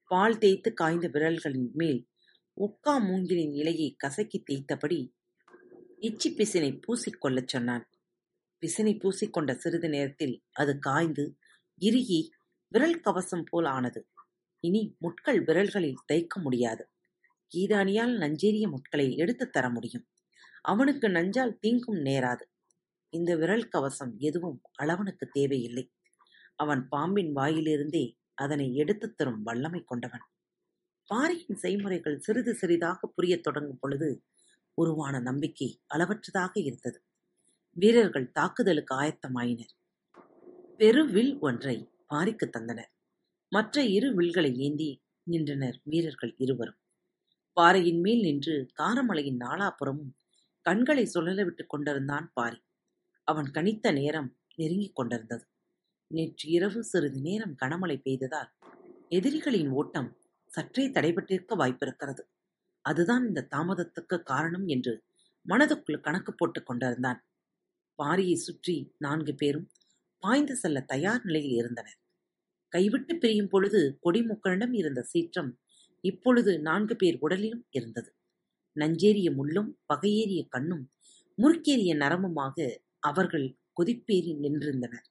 பால் 0.03 0.37
தேய்த்து 0.37 0.73
காய்ந்த 0.73 1.07
விரல்களின் 1.07 1.71
மேல் 1.71 2.07
உக்கா 2.59 2.99
மூங்கிலின் 2.99 3.51
இலையை 3.51 3.95
கசக்கி 3.95 4.43
தேய்த்தபடி 4.43 5.13
இச்சி 6.01 6.29
பிசினை 6.29 6.81
பூசிக்கொள்ளச் 6.87 7.47
சொன்னான். 7.47 7.89
பிசினை 8.61 8.93
பூசிக்கொண்ட 8.97 9.51
சிறிது 9.55 9.89
நேரத்தில் 9.89 10.43
அது 10.51 10.79
காய்ந்து 10.79 11.37
இறுகி 11.75 12.31
விரல் 12.67 12.99
கவசம் 12.99 13.43
போல் 13.49 13.65
ஆனது. 13.65 14.09
இனி 14.59 14.95
முட்கள் 14.99 15.43
விரல்களில் 15.43 16.03
தைக்க 16.13 16.41
முடியாது. 16.41 16.89
கீதானியால் 17.51 18.17
நஞ்சேறிய 18.17 18.69
முட்களை 18.69 19.15
எடுத்துத் 19.15 19.51
தர 19.51 19.69
முடியும். 19.69 20.07
அவனுக்கு 20.61 21.07
நஞ்சால் 21.07 21.57
தீங்கும் 21.59 21.97
நேராது. 21.97 22.45
இந்த 23.09 23.35
விரல் 23.35 23.67
கவசம் 23.67 24.15
எதுவும் 24.17 24.61
அளவனுக்கு 24.83 25.27
தேவையில்லை. 25.31 25.93
அவன் 26.55 26.87
பாம்பின் 26.87 27.35
வாயிலிருந்தே 27.35 28.17
அதனை 28.33 28.75
எடுத்துத் 28.75 29.17
தரும் 29.17 29.43
வல்லமை 29.43 29.83
கொண்டவன். 29.83 30.21
பாரியின் 31.05 31.57
செய்முறைகள் 31.61 32.17
சிறிது 32.17 32.53
சிறிதாக 32.53 33.07
புரியத் 33.07 33.43
தொடங்கும் 33.43 33.77
பொழுது 33.79 34.23
உருவான 34.73 35.19
நம்பிக்கை 35.19 35.81
அளவற்றதாக 35.95 36.49
இருந்தது. 36.53 37.03
வீரர்கள் 37.71 38.31
தாக்குதலுக்கு 38.31 38.95
ஆயத்தமாயினர். 38.95 39.73
பெரு 40.77 41.09
வில் 41.09 41.39
ஒன்றை 41.39 41.89
பாரிக்கு 42.13 42.49
தந்தனர். 42.57 42.91
மற்ற 43.49 43.83
இரு 43.83 44.15
வில்களை 44.15 44.57
ஏந்தி 44.57 45.03
நின்றனர் 45.23 45.81
வீரர்கள் 45.83 46.35
இருவரும். 46.37 46.77
பாறையின் 47.53 47.99
மேல் 47.99 48.21
நின்று 48.21 48.67
காரமலையின் 48.79 49.37
நாலாபுறமும் 49.39 50.13
கண்களை 50.61 51.05
சுழல 51.05 51.43
விட்டுக் 51.43 51.69
கொண்டிருந்தான் 51.69 52.31
பாரி 52.33 52.65
அவன் 53.27 53.49
கணித்த 53.51 53.93
நேரம் 53.93 54.29
நெருங்கிக் 54.55 54.95
கொண்டிருந்தது. 54.95 55.45
நேற்று 56.11 56.49
இரவு 56.49 56.83
சிறிது 56.83 57.19
நேரம் 57.21 57.55
கனமழை 57.61 57.97
பெய்ததால் 58.01 58.49
எதிரிகளின் 59.09 59.69
ஓட்டம் 59.69 60.09
சற்றே 60.51 60.87
தடைபட்டிருக்க 60.87 61.55
வாய்ப்பிருக்கிறது. 61.55 62.21
அதுதான் 62.85 63.27
இந்த 63.27 63.47
தாமதத்துக்கு 63.55 64.23
காரணம் 64.23 64.67
என்று 64.67 64.93
மனதுக்குள் 65.45 65.99
கணக்கு 65.99 66.33
போட்டுக் 66.33 66.65
கொண்டிருந்தான். 66.65 67.19
பாரியை 67.99 68.33
சுற்றி 68.33 68.75
நான்கு 68.97 69.33
பேரும் 69.35 69.67
பாய்ந்து 70.23 70.55
செல்ல 70.55 70.81
தயார் 70.81 71.23
நிலையில் 71.23 71.55
இருந்தனர். 71.55 71.99
கைவிட்டு 72.73 73.13
பிரியும் 73.17 73.47
பொழுது 73.47 73.99
கொடிமுக்கனிடம் 74.05 74.73
இருந்த 74.73 75.01
சீற்றம் 75.01 75.51
இப்பொழுது 76.03 76.51
நான்கு 76.59 76.95
பேர் 76.95 77.17
உடலிலும் 77.21 77.63
இருந்தது. 77.69 78.09
நஞ்சேறிய 78.75 79.29
முள்ளும் 79.31 79.69
பகையேறிய 79.93 80.41
கண்ணும் 80.47 80.83
முறுக்கேறிய 81.37 81.91
நரமுமாக 81.95 82.57
அவர்கள் 82.99 83.57
கொதிப்பேறி 83.73 84.31
நின்றிருந்தனர். 84.41 85.07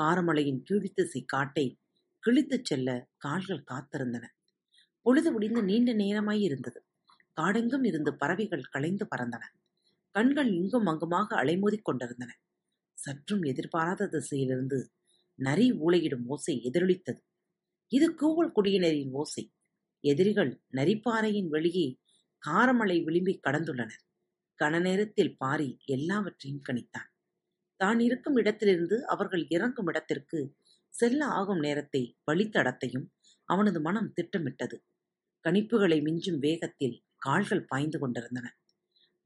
காரமலையின் 0.00 0.62
கீழ்த்திசை 0.70 1.24
காட்டை 1.24 1.78
கிழித்துச் 2.26 2.64
செல்ல 2.64 3.08
கால்கள் 3.16 3.64
காத்திருந்தன. 3.70 4.24
பொழுது 5.00 5.32
முடிந்து 5.32 5.62
நீண்ட 5.62 5.92
நேரமாயிருந்தது 5.94 6.80
காடெங்கும் 7.40 7.84
இருந்து 7.86 8.16
பறவைகள் 8.16 8.62
கலைந்து 8.62 9.06
பறந்தன. 9.16 9.42
கண்கள் 10.10 10.52
இங்கும் 10.52 10.86
அங்குமாக 10.86 11.44
அலைமோதிக் 11.44 11.82
கொண்டிருந்தன. 11.82 12.38
சற்றும் 12.94 13.42
எதிர்பாராத 13.42 14.06
திசையிலிருந்து 14.06 14.88
நரி 15.34 15.72
ஊளையிடும் 15.72 16.26
ஓசை 16.26 16.60
எதிரொலித்தது. 16.64 17.20
இது 17.86 18.12
கூவல் 18.12 18.52
குடியினரின் 18.56 19.10
ஓசை. 19.10 19.52
எதிரிகள் 20.00 20.62
நரிப்பாறையின் 20.72 21.48
வெளியே 21.48 21.98
காரமலை 22.46 23.04
விளிம்பி 23.04 23.40
கடந்துள்ளனர். 23.46 24.04
கன 24.58 24.80
நேரத்தில் 24.80 25.36
பாரி 25.36 25.78
எல்லாவற்றையும் 25.86 26.62
கணித்தான். 26.68 27.08
தான் 27.76 28.00
இருக்கும் 28.00 28.36
இடத்திலிருந்து 28.36 29.06
அவர்கள் 29.06 29.46
இறங்கும் 29.48 29.86
இடத்திற்கு 29.86 30.56
செல்ல 30.88 31.24
ஆகும் 31.26 31.58
நேரத்தை 31.58 32.16
வழித்தடத்தையும் 32.30 33.06
அவனது 33.44 33.80
மனம் 33.80 34.12
திட்டமிட்டது. 34.12 34.76
கணிப்புகளை 35.44 35.98
மிஞ்சும் 36.02 36.38
வேகத்தில் 36.38 37.02
கால்கள் 37.18 37.64
பாய்ந்து 37.64 37.98
கொண்டிருந்தன. 37.98 38.46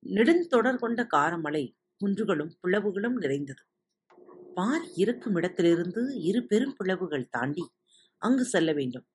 நெடுந்தொடர் 0.02 0.76
கொண்ட 0.76 1.02
காரமலை 1.04 1.64
குன்றுகளும் 2.00 2.52
பிளவுகளும் 2.62 3.16
நிறைந்தது. 3.18 3.62
பாரி 4.54 4.88
இருக்கும் 4.94 5.36
இடத்திலிருந்து 5.36 6.02
இரு 6.20 6.46
பெரும் 6.46 6.76
பிளவுகள் 6.76 7.30
தாண்டி 7.30 7.64
அங்கு 8.18 8.44
செல்ல 8.44 8.72
வேண்டும். 8.72 9.06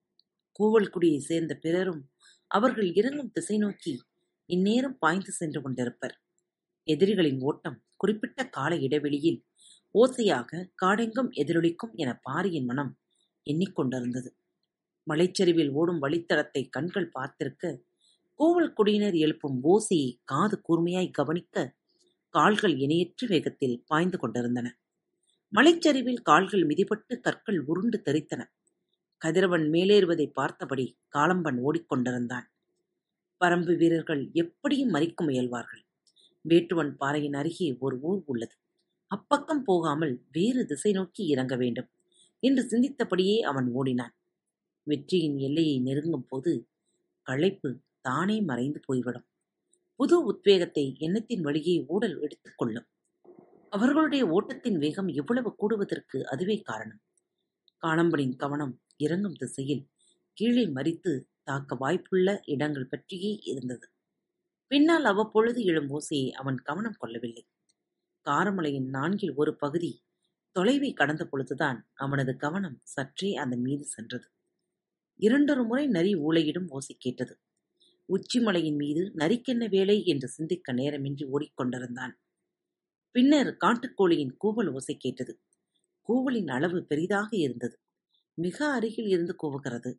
கூவல்குடியை 0.59 1.19
சேர்ந்த 1.19 1.53
பிறரும் 1.55 2.01
அவர்கள் 2.47 2.89
இறங்கும் 2.93 3.31
திசை 3.31 3.57
நோக்கி 3.57 3.93
இந்நேரம் 4.49 4.97
பாய்ந்து 4.97 5.31
சென்று 5.31 5.59
கொண்டிருப்பர். 5.61 6.15
எதிரிகளின் 6.87 7.39
ஓட்டம் 7.41 7.77
குறிப்பிட்ட 7.97 8.39
கால 8.47 8.75
இடைவெளியில் 8.75 9.39
ஓசையாக 9.95 10.69
காடெங்கும் 10.83 11.29
எதிரொலிக்கும் 11.31 11.93
என 11.93 12.19
பாரியின் 12.21 12.65
மனம் 12.65 12.91
எண்ணிக்கொண்டிருந்தது 13.47 14.29
மலைச்சரிவில் 15.07 15.71
ஓடும் 15.71 16.01
வழித்தடத்தை 16.01 16.61
கண்கள் 16.69 17.13
பார்த்திருக்க 17.19 17.71
கோவல் 18.39 18.73
குடியினர் 18.73 19.13
எழுப்பும் 19.13 19.57
ஓசையை 19.63 20.11
காது 20.23 20.55
கூர்மையாய் 20.67 21.09
கவனிக்க 21.11 21.65
கால்கள் 22.29 22.75
இணையற்ற 22.77 23.27
வேகத்தில் 23.27 23.83
பாய்ந்து 23.85 24.17
கொண்டிருந்தன. 24.17 24.67
மலைச்சரிவில் 25.53 26.21
கால்கள் 26.21 26.63
மிதிப்பட்டு 26.65 27.13
கற்கள் 27.19 27.59
உருண்டு 27.65 28.01
தெரித்தன 28.05 28.41
கதிரவன் 29.21 29.65
மேலேறுவதை 29.69 30.27
பார்த்தபடி 30.31 30.85
காலம்பன் 31.17 31.59
ஓடிக்கொண்டிருந்தான். 31.63 32.47
பரம்பு 33.45 33.77
வீரர்கள் 33.77 34.29
எப்படியும் 34.33 34.93
மறிக்க 34.93 35.25
முயல்வார்கள். 35.25 35.83
வேட்டுவன் 36.49 36.91
பாறையின் 36.95 37.33
அருகே 37.33 37.77
ஒரு 37.79 37.99
ஊர் 38.01 38.21
உள்ளது. 38.25 38.55
அப்பக்கம் 39.15 39.63
போகாமல் 39.63 40.23
வேறு 40.31 40.65
திசை 40.65 40.91
நோக்கி 40.91 41.27
இறங்க 41.27 41.55
வேண்டும் 41.55 41.89
என்று 42.39 42.63
சிந்தித்தபடியே 42.63 43.39
அவன் 43.39 43.67
ஓடினான். 43.71 44.15
வெற்றியின் 44.83 45.37
எல்லையை 45.37 45.79
நெருங்கும் 45.79 46.27
போது 46.29 46.69
களைப்பு 47.21 47.79
தானே 48.01 48.41
மறைந்து 48.41 48.79
போய்விடும். 48.85 49.27
புது 49.95 50.25
உத்வேகத்தை 50.25 50.95
எண்ணத்தின் 50.97 51.41
வழியே 51.41 51.85
ஊடல் 51.87 52.19
எடுத்துக் 52.19 52.57
கொள்ளும். 52.57 52.87
அவர்களுடைய 53.69 54.25
ஓட்டத்தின் 54.27 54.77
வேகம் 54.77 55.07
எவ்வளவு 55.07 55.55
கூடுவதற்கு 55.55 56.23
அதுவே 56.23 56.61
காரணம். 56.61 57.01
காணம்பனின் 57.81 58.35
கவனம் 58.35 58.81
இறங்கும் 58.97 59.33
திசையில் 59.33 59.83
கீழே 60.33 60.65
மறித்து 60.67 61.11
தாக்க 61.43 61.75
வாய்ப்புள்ள 61.75 62.39
இடங்கள் 62.45 62.87
பற்றியே 62.87 63.39
இருந்தது. 63.43 63.87
பின்னால் 64.67 65.05
அவ்வப்பொழுது 65.05 65.63
எழும் 65.63 65.89
ஓசையை 65.89 66.31
அவன் 66.31 66.57
கவனம் 66.57 66.97
கொள்ளவில்லை. 66.97 67.47
காரமலையின் 68.29 68.89
நான்கில் 68.89 69.33
ஒரு 69.35 69.55
பகுதி 69.55 70.03
தொலைவை 70.59 70.93
கடந்த 70.93 71.25
பொழுதுதான் 71.25 71.89
அவனது 71.93 72.35
கவனம் 72.35 72.79
சற்றே 72.83 73.35
அதன் 73.35 73.61
மீது 73.61 73.85
சென்றது. 73.85 74.27
இரண்டொரு 75.19 75.63
முறை 75.63 75.87
நரி 75.87 76.15
ஊளையிடும் 76.15 76.67
ஓசை 76.67 76.95
கேட்டது. 76.99 77.39
உச்சிமலையின் 78.09 78.75
மீது 78.75 79.11
நரிக்கென்ன 79.15 79.69
வேலை 79.69 80.05
என்று 80.05 80.27
சிந்திக்க 80.27 80.73
நேரமின்றி 80.73 81.25
ஓடிக்கொண்டிருந்தான். 81.33 82.13
பின்னர் 83.11 83.57
காட்டுக்கோழியின் 83.65 84.35
கூவல் 84.43 84.71
ஓசை 84.71 84.95
கேட்டது. 84.97 85.41
கூவலின் 86.09 86.47
அளவு 86.47 86.85
பெரிதாக 86.85 87.37
இருந்தது. 87.37 87.79
மிக 88.33 88.71
அருகில் 88.71 89.07
இருந்து 89.07 89.35
கூவுகிறது. 89.43 89.91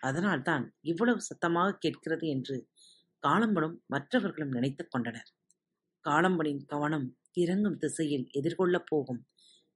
அதனால்தான் 0.00 0.76
இவ்வளவு 0.80 1.20
சத்தமாக 1.20 1.76
கேட்கிறது 1.78 2.28
என்று 2.28 2.68
காளம்பனும் 3.26 3.76
மற்றவர்களும் 3.86 4.50
நினைத்துக் 4.50 4.90
கொண்டனர். 4.90 5.30
காளம்பனின் 6.08 6.64
கவனம் 6.66 7.18
இறங்கும் 7.32 7.76
திசையில் 7.76 8.28
எதிர்கொள்ளப் 8.34 8.86
போகும் 8.86 9.26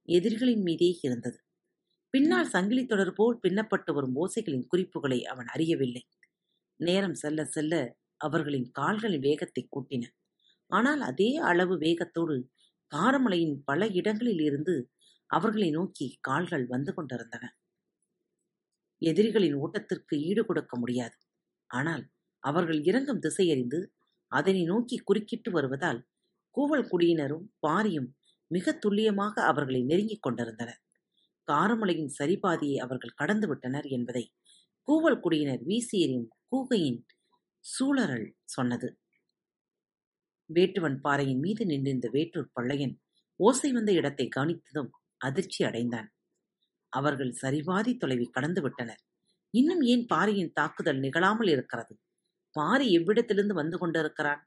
எதிரிகளின் 0.02 0.62
மீதே 0.62 0.99
இருந்தது. 1.02 1.38
பின்னால் 2.11 2.49
சங்கிலி 2.49 2.87
தொடர் 2.87 3.12
போல் 3.12 3.38
பின்னப்பட்டு 3.49 3.95
வரும் 3.95 4.16
ஓசைகளின் 4.16 4.66
குறிப்புகளை 4.66 5.25
அவன் 5.25 5.47
அறியவில்லை. 5.47 6.09
நேரம் 6.76 7.14
செல்ல 7.14 7.45
செல்ல 7.45 7.97
அவர்களின் 8.16 8.71
கால்களின் 8.71 9.21
வேகத்தை 9.21 9.69
கூட்டின. 9.69 10.04
ஆனால் 10.66 11.00
அதே 11.00 11.37
அளவு 11.37 11.78
வேகத்தோடு 11.78 12.50
காரமலையின் 12.97 13.57
பல 13.64 13.87
இடங்களில் 13.88 14.40
இருந்து 14.40 14.90
அவர்களை 15.26 15.71
நோக்கி 15.71 16.19
கால்கள் 16.21 16.66
வந்து 16.66 16.95
கொண்டிருந்தன. 16.95 17.45
எதிரிகளின் 19.11 19.56
ஓட்டத்திற்கு 19.64 20.14
ஈடு 20.28 20.42
கொடுக்க 20.44 20.75
முடியாது. 20.78 21.16
ஆனால் 21.70 22.04
அவர்கள் 22.44 22.80
இறங்கும் 22.82 23.23
திசையறிந்து 23.26 23.78
அதனை 24.32 24.62
நோக்கி 24.64 24.96
குறுக்கிட்டு 25.08 25.50
வருவதால் 25.50 26.00
கூவல் 26.56 26.88
குடியினரும் 26.92 27.46
பாரியும் 27.66 28.08
மிக 28.50 28.73
துல்லியமாக 28.75 29.34
அவர்களை 29.50 29.80
நெருங்கிக் 29.82 30.25
கொண்டிருந்தனர். 30.26 30.80
காரமலையின் 31.49 32.12
சரிபாதியை 32.18 32.76
அவர்கள் 32.84 33.18
கடந்து 33.20 33.46
விட்டனர் 33.49 33.87
என்பதை 33.96 34.25
கூவல் 34.88 35.23
குடியினர் 35.25 35.62
வீசியரின் 35.70 36.26
கூகையின் 36.50 37.00
சூழறல் 37.64 38.28
சொன்னது. 38.54 38.88
வேட்டுவன் 40.50 40.99
பாறையின் 41.04 41.42
மீது 41.44 41.62
நின்றிருந்த 41.66 42.08
வேட்டூர் 42.16 42.50
பள்ளையன் 42.52 42.94
ஓசை 43.40 43.70
வந்த 43.73 43.90
இடத்தை 43.92 44.26
கவனித்ததும் 44.37 44.90
அதிர்ச்சி 45.20 45.61
அடைந்தான். 45.64 46.08
அவர்கள் 46.94 47.32
சரிபாதி 47.42 47.92
தொலைவை 47.96 48.26
கடந்து 48.30 48.62
விட்டனர். 48.62 49.02
இன்னும் 49.54 49.82
ஏன் 49.82 50.04
பாரியின் 50.06 50.52
தாக்குதல் 50.52 50.98
நிகழாமல் 50.98 51.48
இருக்கிறது? 51.48 51.94
பாரி 52.56 52.86
எவ்விடத்திலிருந்து 52.98 53.54
வந்து 53.54 53.78
கொண்டிருக்கிறான்? 53.78 54.42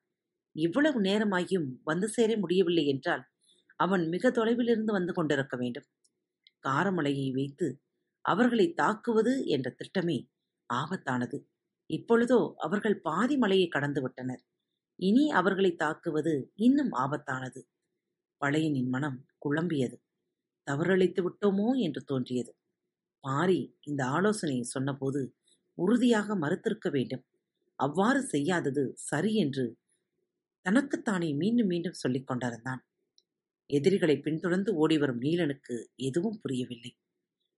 இவ்வளவு 0.56 1.00
நேரமாகியும் 1.02 1.70
வந்து 1.84 2.08
சேர 2.10 2.32
முடியவில்லை 2.38 2.86
என்றால் 2.88 3.24
அவன் 3.80 4.04
மிக 4.10 4.30
தொலைவிலிருந்து 4.32 4.92
வந்து 4.92 5.14
கொண்டிருக்க 5.14 5.56
வேண்டும். 5.58 5.88
காரமலையை 6.64 7.28
வைத்து 7.32 7.68
அவர்களை 8.26 8.68
தாக்குவது 8.74 9.34
என்ற 9.48 9.68
திட்டமே 9.80 10.18
ஆபத்தானது. 10.70 11.38
இப்பொழுதோ 11.90 12.40
அவர்கள் 12.58 12.98
பாதி 13.02 13.36
மலையை 13.38 13.68
கடந்து 13.68 14.02
விட்டனர். 14.02 14.42
இனி 15.00 15.26
அவர்களை 15.32 15.72
தாக்குவது 15.76 16.34
இன்னும் 16.58 16.92
ஆபத்தானது. 16.94 17.62
பழையனின் 18.42 18.90
மனம் 18.90 19.20
குழம்பியது. 19.46 19.98
தவறளித்து 20.68 21.22
விட்டோமோ 21.24 21.68
என்று 21.80 22.04
தோன்றியது. 22.04 22.52
பாரி 23.24 23.60
இந்த 23.82 24.02
ஆலோசனையை 24.08 24.66
சொன்னபோது 24.68 25.22
உறுதியாக 25.78 26.36
மறுத்திருக்க 26.36 26.90
வேண்டும். 26.90 27.24
அவ்வாறு 27.80 28.22
செய்யாதது 28.24 28.84
சரி 29.06 29.36
என்று 29.36 29.66
தனக்குத்தானே 30.66 31.30
மீண்டும் 31.34 31.68
மீண்டும் 31.68 31.94
சொல்லிக் 31.94 32.28
கொண்டிருந்தான். 32.28 32.82
எதிரிகளை 33.70 34.16
பின்தொடர்ந்து 34.20 34.72
ஓடிவரும் 34.76 35.22
நீலனுக்கு 35.22 35.76
எதுவும் 35.96 36.40
புரியவில்லை. 36.42 36.92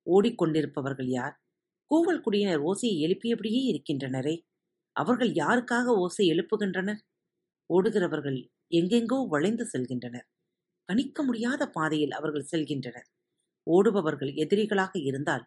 ஓடிக்கொண்டிருப்பவர்கள் 0.08 1.10
யார்? 1.10 1.36
கூவல் 1.92 2.22
குடியினர் 2.22 2.64
ஓசையை 2.64 2.98
எழுப்பியபடியே 3.00 3.62
இருக்கின்றனரே. 3.72 4.36
அவர்கள் 4.96 5.32
யாருக்காக 5.34 5.96
ஓசை 5.98 6.26
எழுப்புகின்றனர்? 6.32 7.02
ஓடுகிறவர்கள் 7.70 8.40
எங்கெங்கோ 8.72 9.20
வளைந்து 9.28 9.66
செல்கின்றனர். 9.74 10.28
கணிக்க 10.90 11.24
முடியாத 11.24 11.64
பாதையில் 11.70 12.12
அவர்கள் 12.12 12.50
செல்கின்றனர். 12.52 13.08
ஓடுபவர்கள் 13.68 14.32
எதிரிகளாக 14.36 14.94
இருந்தால் 15.02 15.46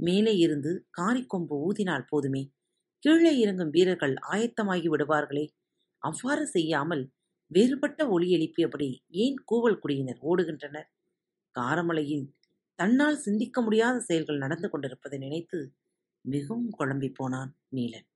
மேலே 0.00 0.34
இருந்து 0.36 0.72
காரிக்கொம்பு 1.00 1.54
ஊதினால் 1.66 2.08
போதுமே. 2.08 2.42
கீழே 3.04 3.32
இறங்கும் 3.38 3.70
வீரர்கள் 3.70 4.14
ஆயத்தமாகி 4.32 4.88
விடுவார்களே. 4.88 5.44
அவ்வாறு 6.02 6.46
செய்யாமல் 6.46 7.04
வேறுபட்ட 7.50 8.08
ஒளி 8.08 8.28
எழுப்பியபடி 8.36 8.88
ஏன் 9.08 9.38
கூவல் 9.44 9.80
குடியினர் 9.80 10.20
ஓடுகின்றனர்? 10.22 10.88
காரமலையின் 11.54 12.26
தன்னால் 12.78 13.18
சிந்திக்க 13.18 13.58
முடியாத 13.62 13.96
செயல்கள் 14.00 14.38
நடந்து 14.38 14.68
கொண்டிருப்பதை 14.70 15.18
நினைத்து 15.18 15.58
மிகவும் 16.24 16.70
குழம்பி 16.78 17.10
போனான் 17.14 17.52
நீலன். 17.70 18.06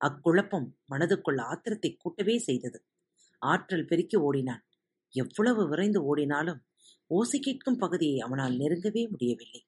அக்குழப்பம் 0.00 0.68
மனதுக்குள் 0.92 1.40
ஆத்திரத்தை 1.50 1.90
கூட்டவே 1.96 2.36
செய்தது. 2.38 2.78
ஆற்றல் 3.42 3.86
பெருக்கி 3.86 4.16
ஓடினான். 4.18 4.62
எவ்வளவு 5.14 5.62
விரைந்து 5.68 6.00
ஓடினாலும் 6.04 6.60
ஓசை 7.10 7.38
கேட்கும் 7.40 7.78
பகுதியை 7.78 8.18
அவனால் 8.20 8.54
நெருங்கவே 8.56 9.02
முடியவில்லை. 9.10 9.60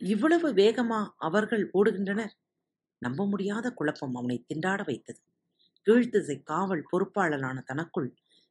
இவ்வளவு 0.00 0.48
வேகமா 0.52 1.00
அவர்கள் 1.18 1.64
ஓடுகின்றனர். 1.72 2.34
நம்ப 3.02 3.26
முடியாத 3.26 3.66
குழப்பம் 3.70 4.14
அவனை 4.14 4.36
திண்டாட 4.48 4.80
வைத்தது. 4.84 5.20
கீழ்த்திசை 5.86 6.36
காவல் 6.42 6.84
பொறுப்பாளனான 6.90 7.58
தனக்குள் 7.64 8.08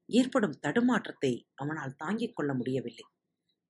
ஏற்படும் 0.09 0.59
தடுமாற்றத்தை 0.61 1.31
அவனால் 1.55 1.97
தாங்கிக் 1.97 2.35
கொள்ள 2.35 2.51
முடியவில்லை. 2.53 3.05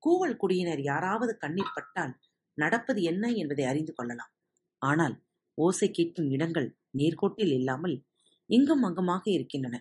கூவல் 0.04 0.38
குடியினர் 0.38 0.82
யாராவது 0.82 1.34
கண்ணில் 1.38 1.76
பட்டால் 1.76 2.14
நடப்பது 2.58 3.02
என்ன 3.02 3.32
என்பதை 3.32 3.66
அறிந்து 3.66 3.94
கொள்ளலாம். 3.94 4.34
ஆனால் 4.82 5.16
ஓசை 5.58 5.88
கேட்கும் 5.92 6.30
இடங்கள் 6.30 6.68
நேர்கோட்டில் 6.98 7.54
இல்லாமல் 7.54 7.96
இங்கும் 8.50 8.84
அங்குமாக 8.84 9.24
இருக்கின்றன. 9.32 9.76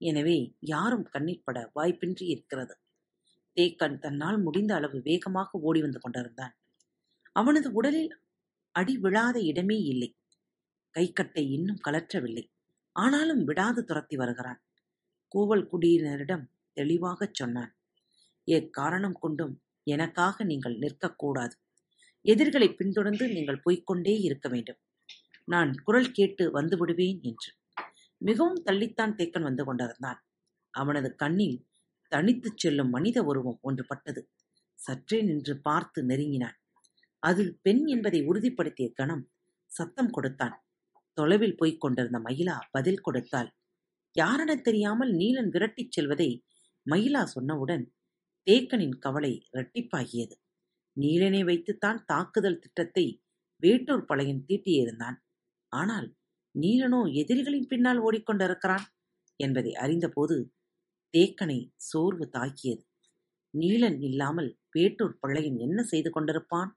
எனவே 0.00 0.54
யாரும் 0.60 1.08
கண்ணிற்பட 1.12 1.70
வாய்ப்பின்றி 1.74 2.22
இருக்கிறது. 2.22 2.74
தேக்கன் 3.56 3.98
தன்னால் 3.98 4.38
முடிந்த 4.42 4.74
அளவு 4.74 5.00
வேகமாக 5.02 5.58
ஓடி 5.58 5.80
வந்து 5.80 6.00
கொண்டிருந்தான். 6.00 6.54
அவனது 7.32 7.72
உடலில் 7.72 8.20
அடி 8.70 8.98
விழாத 8.98 9.40
இடமே 9.40 9.78
இல்லை. 9.78 10.16
கைக்கட்டை 10.94 11.50
இன்னும் 11.50 11.80
கலற்றவில்லை. 11.88 12.44
ஆனாலும் 12.92 13.44
விடாது 13.44 13.84
துரத்தி 13.84 14.16
வருகிறான். 14.16 14.60
கூவல் 15.34 15.68
குடியினரிடம் 15.72 16.44
தெளிவாகச் 16.72 17.34
சொன்னான் 17.34 17.72
எக்காரணம் 18.48 19.18
கொண்டும் 19.20 19.62
எனக்காக 19.84 20.44
நீங்கள் 20.44 20.76
நிற்கக்கூடாது. 20.78 21.54
எதிர்களை 22.24 22.68
பின்தொடர்ந்து 22.74 23.28
நீங்கள் 23.28 23.62
போய்க்கொண்டே 23.64 24.20
இருக்க 24.20 24.48
வேண்டும். 24.48 24.80
நான் 25.44 25.74
குரல் 25.84 26.10
கேட்டு 26.10 26.50
வந்து 26.50 26.76
விடுவேன் 26.76 27.20
என்று. 27.22 27.57
மிகவும் 28.20 28.62
தள்ளித்தான் 28.64 29.16
தேக்கன் 29.18 29.42
வந்து 29.42 29.64
கொண்டிருந்தான். 29.64 30.20
அவனது 30.74 31.14
கண்ணில் 31.14 31.58
தனித்துச் 32.08 32.58
செல்லும் 32.58 32.90
மனித 32.90 33.22
உருவம் 33.22 33.58
ஒன்று 33.60 33.84
பட்டது 33.86 34.22
சற்றே 34.78 35.22
நின்று 35.22 35.60
பார்த்து 35.60 36.04
நெருங்கினான். 36.04 36.56
அதில் 37.18 37.58
பெண் 37.62 37.86
என்பதை 37.86 38.20
உறுதிப்படுத்திய 38.22 38.92
கணம் 38.92 39.24
சத்தம் 39.70 40.10
கொடுத்தான். 40.10 40.56
தொலைவில் 41.14 41.56
போய்க் 41.56 41.80
கொண்டிருந்த 41.80 42.18
மயிலா 42.18 42.56
பதில் 42.70 43.00
கொடுத்தாள். 43.00 43.50
யாரென 44.16 44.60
தெரியாமல் 44.60 45.12
நீலன் 45.12 45.50
விரட்டிச் 45.50 45.92
செல்வதை 45.92 46.30
மயிலா 46.86 47.22
சொன்னவுடன் 47.34 47.84
தேக்கனின் 48.46 48.98
கவலை 48.98 49.32
இரட்டிப்பாகியது. 49.52 50.34
நீலனை 50.96 51.44
வைத்துத்தான் 51.44 52.04
தாக்குதல் 52.04 52.58
திட்டத்தை 52.58 53.06
வேட்டூர் 53.62 54.04
பழையன் 54.04 54.44
தீட்டியிருந்தான் 54.48 55.18
ஆனால் 55.72 56.08
நீலனோ 56.54 57.00
எதிரிகளின் 57.12 57.66
பின்னால் 57.66 57.98
ஓடிக்கொண்டிருக்கிறான் 57.98 58.86
என்பதை 59.36 59.72
அறிந்தபோது 59.74 60.36
தேக்கனை 61.14 61.58
சோர்வு 61.76 62.28
தாக்கியது. 62.28 62.82
நீலன் 63.54 63.98
இல்லாமல் 64.02 64.58
பேட்டூர் 64.72 65.18
பிள்ளையன் 65.20 65.58
என்ன 65.58 65.82
செய்து 65.82 66.10
கொண்டிருப்பான் 66.10 66.70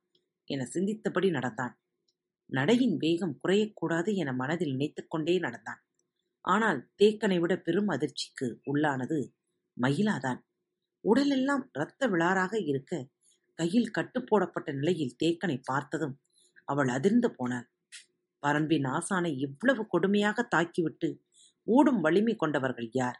என 0.45 0.67
சிந்தித்தபடி 0.73 1.29
நடந்தான். 1.29 1.73
நடையின் 2.49 2.97
வேகம் 2.97 3.39
குறையக்கூடாது 3.43 4.15
என 4.15 4.33
மனதில் 4.33 4.73
நினைத்துக்கொண்டே 4.75 5.39
நடந்தான். 5.39 5.81
ஆனால் 6.45 6.79
தேக்கனை 6.97 7.39
விட 7.39 7.53
பெரும் 7.57 7.87
அதிர்ச்சிக்கு 7.87 8.47
உள்ளானது 8.65 9.19
மயிலாதான். 9.77 10.39
உடலெல்லாம் 11.05 11.69
இரத்த 11.73 12.07
விழாராக 12.07 12.53
இருக்க 12.61 13.07
கையில் 13.59 13.93
கட்டுப்போடப்பட்ட 13.97 14.73
நிலையில் 14.73 15.17
தேக்கனை 15.23 15.57
பார்த்ததும் 15.63 16.15
அவள் 16.65 16.87
அதிர்ந்து 16.87 17.29
போனாள். 17.31 17.67
பரம்பின் 18.47 18.87
ஆசானை 18.89 19.37
இவ்வளவு 19.37 19.87
கொடுமையாக 19.87 20.47
தாக்கிவிட்டு 20.55 21.09
ஓடும் 21.67 22.01
வலிமை 22.01 22.35
கொண்டவர்கள் 22.35 22.89
யார்? 22.91 23.19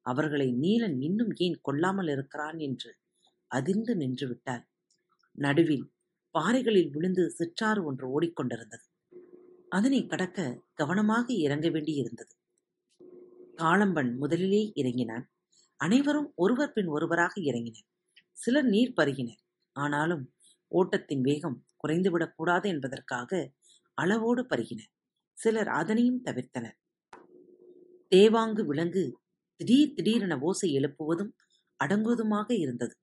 அவர்களை 0.00 0.52
நீலன் 0.52 1.00
இன்னும் 1.00 1.32
ஏன் 1.36 1.58
கொல்லாமல் 1.62 2.08
இருக்கிறான் 2.08 2.58
என்று 2.58 2.90
அதிர்ந்து 3.46 3.96
நின்று 3.96 4.28
விட்டாள். 4.28 4.64
நடுவில் 5.38 5.92
பாறைகளில் 6.30 6.90
விழுந்து 6.90 7.30
சிற்றாறு 7.30 7.84
ஒன்று 7.84 8.06
ஓடிக்கொண்டிருந்தது. 8.08 8.86
அதனை 9.68 10.06
கடக்க 10.06 10.62
கவனமாக 10.74 11.32
இறங்க 11.32 11.68
வேண்டியிருந்தது. 11.68 12.32
காளம்பன் 13.56 14.16
முதலிலே 14.16 14.72
இறங்கினான். 14.74 15.30
அனைவரும் 15.76 16.32
ஒருவர் 16.34 16.72
பின் 16.72 16.86
ஒருவராக 16.86 17.40
இறங்கினர். 17.40 17.88
சிலர் 18.32 18.64
நீர் 18.64 18.96
பருகினர். 18.96 19.40
ஆனாலும் 19.72 20.32
ஓட்டத்தின் 20.72 21.20
வேகம் 21.20 21.66
குறைந்துவிடக்கூடாது 21.82 22.62
என்பதற்காக 22.62 23.50
அளவோடு 24.00 24.42
பருகினர் 24.42 24.92
சிலர் 25.38 25.68
அதனையும் 25.68 26.20
தவிர்த்தனர். 26.24 26.76
தேவாங்கு 28.14 28.62
விலங்கு 28.64 29.04
திடீர் 29.60 29.94
திடீரென 29.94 30.34
ஓசை 30.38 30.68
எழுப்புவதும் 30.78 31.32
அடங்குவதுமாக 31.84 32.48
இருந்தது. 32.58 32.94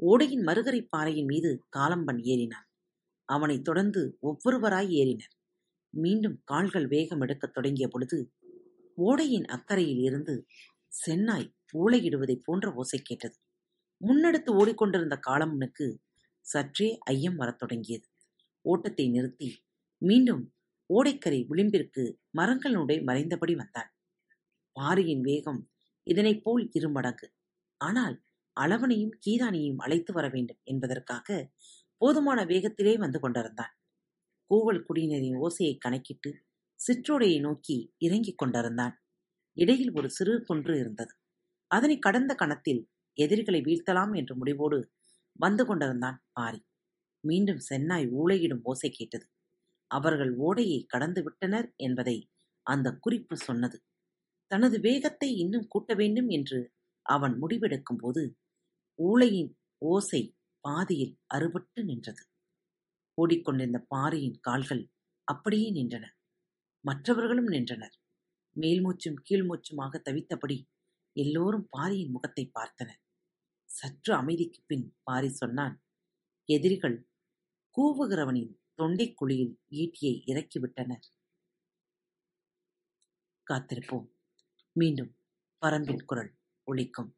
ஓடையின் 0.00 0.42
மறுகரை 0.42 0.80
பாறையின் 0.88 1.24
மீது 1.24 1.50
காலம்பன் 1.76 2.20
ஏறினான். 2.32 2.68
அவனைத் 3.28 3.64
தொடர்ந்து 3.64 4.02
ஒவ்வொருவராய் 4.22 4.90
ஏறினர். 5.00 5.32
மீண்டும் 5.94 6.36
கால்கள் 6.44 6.86
வேகம் 6.86 7.20
எடுக்கத் 7.20 7.54
தொடங்கிய 7.54 7.86
பொழுது 7.88 8.18
ஓடையின் 8.96 9.48
அக்கறையில் 9.56 10.02
இருந்து 10.02 10.34
சென்னாய் 10.92 11.50
ஊளையிடுவதைப் 11.74 12.44
போன்ற 12.44 12.72
ஓசை 12.74 12.98
கேட்டது. 13.02 13.36
முன்னெடுத்து 14.00 14.50
ஓடிக்கொண்டிருந்த 14.60 15.16
காலம்பனுக்கு 15.26 15.86
சற்றே 16.46 16.88
ஐயம் 17.04 17.36
வரத் 17.36 17.58
தொடங்கியது. 17.58 18.06
ஓட்டத்தை 18.64 19.06
நிறுத்தி 19.10 19.48
மீண்டும் 20.02 20.42
ஓடைக்கரை 20.90 21.46
விளிம்பிற்கு 21.46 22.02
மரங்களுடைய 22.38 22.98
மறைந்தபடி 23.04 23.54
வந்தான். 23.56 23.90
பாரியின் 24.72 25.20
வேகம் 25.20 25.60
இதனைப் 26.06 26.44
போல் 26.44 26.70
இருமடங்கு. 26.72 27.26
ஆனால் 27.80 28.16
அளவனையும் 28.60 29.14
கீதானியையும் 29.26 29.76
அழைத்து 29.76 30.12
வர 30.12 30.28
வேண்டும் 30.28 30.60
என்பதற்காக 30.62 31.52
போதுமான 31.96 32.44
வேகத்திலே 32.44 32.94
வந்து 32.98 33.20
கொண்டிருந்தான். 33.20 33.74
கூவல் 34.50 34.84
குடியினரின் 34.88 35.38
ஓசையை 35.38 35.76
கணக்கிட்டு 35.78 36.30
சிற்றோடையை 36.80 37.40
நோக்கி 37.40 37.94
இறங்கிக் 37.98 38.38
கொண்டிருந்தான். 38.38 38.94
இடையில் 39.56 39.92
ஒரு 39.92 40.10
சிறு 40.10 40.44
குன்று 40.44 40.78
இருந்தது. 40.78 41.14
அதனை 41.70 41.98
கடந்த 41.98 42.34
கணத்தில் 42.34 42.82
எதிரிகளை 43.18 43.60
வீழ்த்தலாம் 43.60 44.16
என்ற 44.16 44.34
முடிவோடு 44.34 44.78
வந்து 45.32 45.66
கொண்டிருந்தான் 45.66 46.18
பாரி 46.32 46.60
மீண்டும் 47.24 47.60
சென்னாய் 47.70 48.08
ஊளையிடும் 48.20 48.62
ஓசை 48.62 48.90
கேட்டது. 48.90 49.26
அவர்கள் 49.92 50.32
ஓடையை 50.38 50.80
கடந்து 50.84 51.20
விட்டனர் 51.22 51.68
என்பதை 51.76 52.16
அந்த 52.66 52.88
குறிப்பு 53.00 53.36
சொன்னது. 53.36 53.78
தனது 54.50 54.76
வேகத்தை 54.80 55.28
இன்னும் 55.34 55.68
கூட்ட 55.68 55.92
வேண்டும் 55.94 56.28
என்று 56.28 56.60
அவன் 57.06 57.34
முடிவெடுக்கும் 57.42 58.00
போது 58.02 58.22
ஊளையின் 58.98 59.52
ஓசை 59.82 60.22
பாதியில் 60.64 61.14
அறுபட்டு 61.26 61.80
நின்றது. 61.84 62.22
ஓடிக்கொண்டிருந்த 63.18 63.78
பாரியின் 63.88 64.38
கால்கள் 64.40 64.82
அப்படியே 65.28 65.68
நின்றன. 65.70 66.04
மற்றவர்களும் 66.84 67.50
நின்றனர். 67.50 67.96
மேல்மூச்சும் 68.56 69.18
கீழ்மூச்சுமாக 69.28 70.00
தவித்தபடி 70.08 70.58
எல்லோரும் 71.16 71.66
பாரியின் 71.70 72.10
முகத்தை 72.10 72.44
பார்த்தனர். 72.58 73.00
சற்று 73.70 74.12
அமைதிக்கு 74.14 74.60
பின் 74.66 74.86
பாரி 75.02 75.30
சொன்னான் 75.32 75.76
எதிரிகள் 76.48 76.96
கூவுகிறவனின் 77.76 78.52
தொண்டைக் 78.78 79.14
குழியில் 79.14 79.60
ஈட்டியை 79.70 80.22
இறக்கிவிட்டனர் 80.26 81.02
காத்திருப்போம். 83.50 84.06
மீண்டும் 84.72 85.16
பரம்பின் 85.62 86.04
குரல் 86.04 86.34
ஒழிக்கும் 86.66 87.10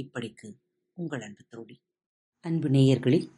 இப்படிக்கு 0.00 0.56
உங்கள் 0.92 1.20
அன்பு 1.20 1.44
தோழி. 1.48 1.82
அன்பு 2.40 2.68
நேயர்களில் 2.68 3.30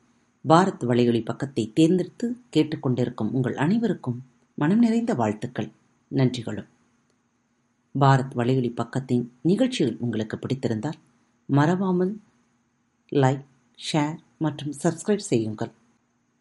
பாரத் 0.49 0.85
வலையொலி 0.85 1.25
பக்கத்தை 1.25 1.73
தேர்ந்தெடுத்து 1.73 2.37
கேட்டுக்கொண்டிருக்கும் 2.57 3.31
உங்கள் 3.31 3.57
அனைவருக்கும் 3.57 4.31
மனம் 4.55 4.79
நிறைந்த 4.79 5.15
வாழ்த்துக்கள் 5.15 5.71
நன்றிகளும். 6.09 6.69
பாரத் 8.01 8.35
வலையொலி 8.35 8.71
பக்கத்தின் 8.71 9.31
நிகழ்ச்சிகள் 9.43 9.97
உங்களுக்கு 9.97 10.37
பிடித்திருந்தால் 10.37 10.99
மறவாமல் 11.47 12.21
லைக் 13.13 13.45
ஷேர் 13.93 14.19
மற்றும் 14.39 14.73
சப்ஸ்கிரைப் 14.83 15.29
செய்யுங்கள். 15.33 15.71